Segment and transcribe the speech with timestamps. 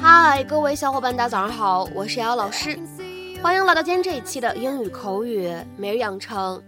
[0.00, 2.78] 嗨，各位小伙伴，大家早上好，我是瑶瑶老师，
[3.42, 6.62] 欢迎来到今天这一期的英语口语每日养成。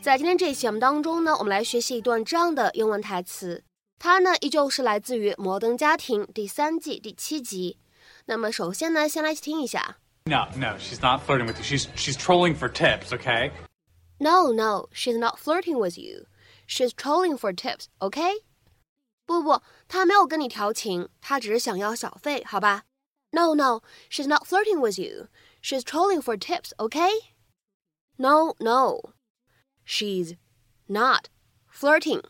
[0.00, 3.64] 在今天这一期节目当中呢，我们来学习一段这样的英文台词，
[3.98, 7.78] 它呢依旧是来自于《摩登家庭》第三季第七集。
[8.26, 9.96] 那么首先呢，先来听一下。
[10.26, 11.64] No, no, she's not flirting with you.
[11.64, 13.50] She's she's trolling for tips, okay?
[14.18, 16.26] No, no, she's not flirting with you.
[16.68, 18.34] She's trolling for tips, okay?
[19.25, 22.83] 不不，她没有跟你调情，她只是想要小费，好吧？
[23.31, 25.27] No, no, she's not flirting with you.
[25.61, 27.11] She's trolling for tips, okay?
[28.17, 29.13] No, no,
[29.85, 30.35] she's
[30.87, 31.29] not
[31.71, 32.21] flirting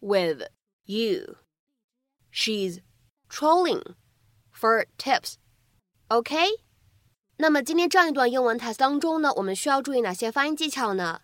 [0.00, 0.48] with
[0.86, 1.36] you.
[2.32, 2.80] She's
[3.28, 3.94] trolling
[4.50, 5.34] for tips,
[6.08, 6.60] okay?
[7.36, 11.20] 那么今天这样一段英文台词当中呢，我们需要注意哪些发音技巧呢？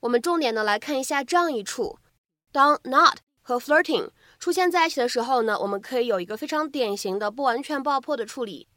[0.00, 1.98] 我们重点呢来看一下这样一处，
[2.52, 8.68] 当 not 和 flirting 出现在一起的时候呢，我们可以有一个非常典型的不完全爆破的处理。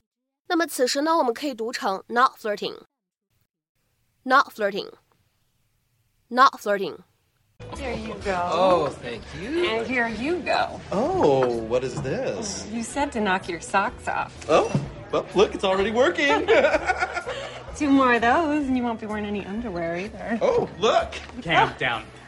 [0.47, 8.31] 那么此时呢，我们可以读成 not flirting，not flirting，not flirting。Here you go.
[8.31, 9.69] Oh, thank you.
[9.69, 10.79] And here you go.
[10.91, 12.65] Oh, what is this?
[12.71, 14.31] You said to knock your socks off.
[14.47, 14.71] Oh,
[15.11, 16.47] well, look, it's already working.
[17.75, 20.39] Two more of those, and you won't be wearing any underwear either.
[20.41, 21.11] oh, look.
[21.41, 21.73] Cam,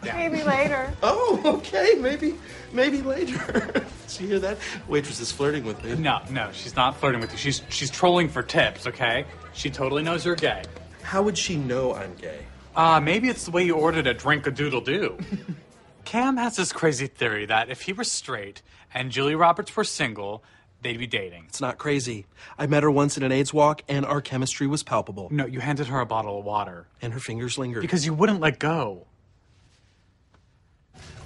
[0.07, 0.33] down, down.
[0.33, 0.93] Maybe later.
[1.03, 2.35] Oh, okay, maybe,
[2.73, 3.39] maybe later.
[4.09, 4.59] Did you hear that?
[4.89, 5.95] Waitress is flirting with me.
[5.97, 7.39] No, no, she's not flirting with you.
[7.39, 9.25] She's she's trolling for tips, okay?
[9.53, 10.63] She totally knows you're gay.
[11.03, 12.39] How would she know I'm gay?
[12.75, 15.19] Uh, maybe it's the way you ordered a drink a doodle doo.
[16.05, 18.63] Cam has this crazy theory that if he were straight
[18.95, 20.45] and Julia Roberts were single,
[20.83, 21.45] they'd be dating.
[21.49, 22.27] It's not crazy.
[22.59, 25.29] I met her once in an AIDS walk, and our chemistry was palpable.
[25.33, 27.81] No, you handed her a bottle of water And her fingers lingered.
[27.81, 29.07] because you wouldn't let go.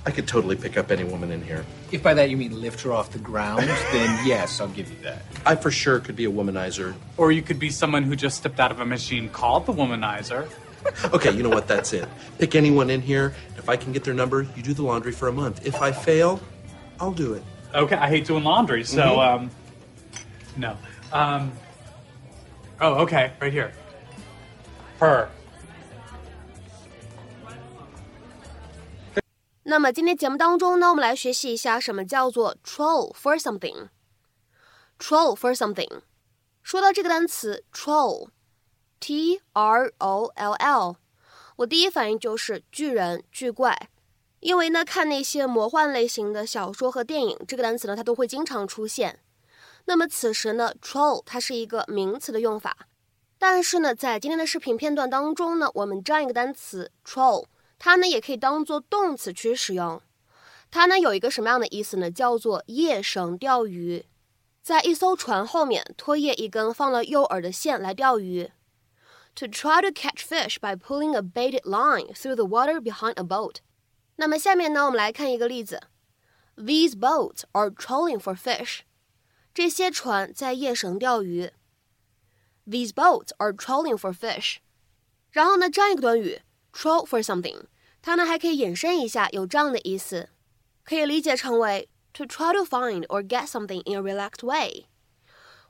[0.06, 1.64] I could totally pick up any woman in here.
[1.92, 3.62] If by that you mean lift her off the ground,
[3.92, 5.22] then yes, I'll give you that.
[5.44, 6.94] I for sure could be a womanizer.
[7.16, 10.48] Or you could be someone who just stepped out of a machine called the womanizer.
[11.12, 11.68] Okay, you know what?
[11.68, 12.08] That's it.
[12.38, 13.34] Pick anyone in here.
[13.58, 15.66] If I can get their number, you do the laundry for a month.
[15.66, 16.40] If I fail,
[16.98, 17.42] I'll do it.
[17.74, 19.50] Okay, I hate doing laundry, so um,
[20.56, 20.78] no.
[21.12, 21.52] Um,
[22.80, 23.72] oh, okay, right here.
[25.00, 25.28] Her.
[29.70, 33.88] 那么今天节目当中呢，我们来学习一下什么叫做 troll for something。
[34.98, 36.00] troll for something，
[36.60, 40.96] 说到这个单词 troll，T R O L L，
[41.54, 43.88] 我第一反应就是巨人、巨怪，
[44.40, 49.20] 因为呢看那些魔幻类型的小说和电影，这个单词呢它都会经常出现。
[49.84, 52.76] 那么此时呢，troll 它是一个名词的用法，
[53.38, 57.44] 但是呢在今天的视频片段当中呢，我们这样一个单词 troll。
[57.80, 60.02] 它呢也可以当做动词去使用，
[60.70, 62.10] 它呢有一个什么样的意思呢？
[62.10, 64.04] 叫做夜绳钓鱼，
[64.62, 68.52] 在一艘船后面拖曳一根放了诱饵的线来钓鱼。
[69.36, 73.56] To try to catch fish by pulling a baited line through the water behind a boat。
[74.16, 75.80] 那么下面呢，我们来看一个例子
[76.56, 78.80] ：These boats are trolling for fish。
[79.54, 81.52] 这些船在夜绳钓鱼。
[82.66, 84.56] These boats are trolling for fish。
[85.30, 86.42] 然后呢，这样一个短语。
[86.73, 87.63] troll for something，
[88.01, 90.29] 它呢还可以引申一下，有这样的意思，
[90.83, 94.85] 可以理解成为 to try to find or get something in a relaxed way，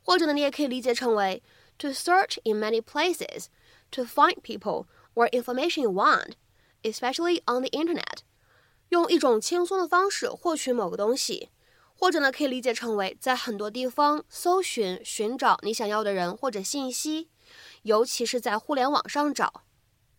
[0.01, 1.41] 或者呢你也可以理解成为
[1.77, 3.45] to search in many places
[3.91, 8.19] to find people or information you want，especially on the internet，
[8.89, 11.49] 用一种轻松的方式获取某个东西，
[11.97, 17.29] 或者呢可以理解成为在很多地方搜寻、寻找你想要的人或者信息，
[17.83, 19.63] 尤其是在互联网上找。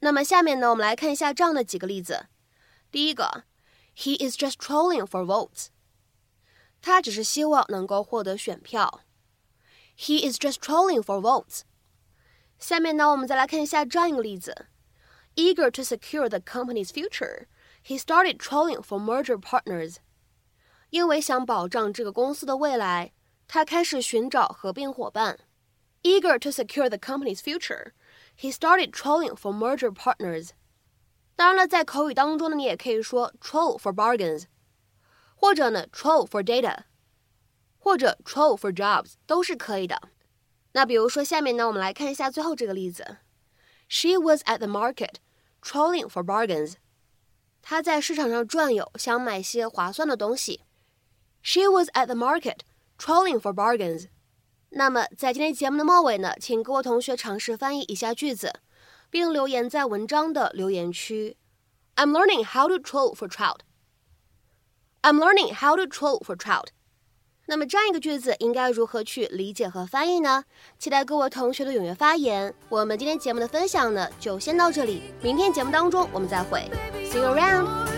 [0.00, 2.26] 那么下面呢，我们来看一下这样的几个例子。
[2.91, 3.44] 第一个，
[3.97, 5.69] He is just trolling for votes。
[6.81, 9.00] 他只是希望能够获得选票。
[9.98, 11.62] He is just trolling for votes。
[12.58, 14.67] 下面呢，我们再来看一下这样一个例子：
[15.34, 17.46] Eager to secure the company's future,
[17.84, 19.96] he started trolling for merger partners。
[20.90, 23.12] 因为想保障这个公司的未来，
[23.49, 25.40] 他开始寻找合并伙伴。
[26.02, 27.93] Eager to secure the company's future。
[28.40, 30.50] He started trolling for merger partners。
[31.34, 34.44] 当然了，在口语当中呢，你也可以说 troll for bargains，
[35.34, 36.84] 或者呢 troll for data，
[37.78, 40.00] 或者 troll for jobs 都是可以的。
[40.73, 43.19] 那比如说下面呢，我们来看一下最后这个例子：
[43.88, 45.17] She was at the market
[45.62, 46.75] trolling for bargains。
[47.62, 50.62] 她在市场上转悠，想买些划算的东西。
[51.43, 52.61] She was at the market
[52.99, 54.08] trolling for bargains。
[54.73, 58.53] 那么，在今天节目的末尾呢，请各位同学尝试翻译一下句子，
[59.09, 61.35] 并留言在文章的留言区。
[61.97, 63.59] I'm learning how to troll for trout.
[65.01, 66.68] I'm learning how to troll for trout.
[67.47, 70.45] 那么这样一个句子应该如何去理解和翻译呢？
[70.79, 72.53] 期待各位同学的踊跃发言。
[72.69, 76.62] 我们今天节目的分享呢，就先到这里，明天节目当中我们再会
[77.12, 77.90] ，See you around。